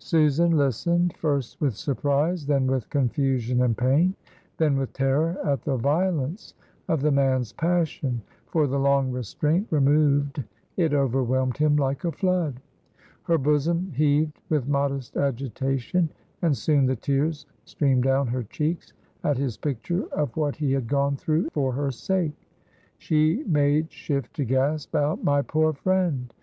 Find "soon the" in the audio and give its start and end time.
16.56-16.96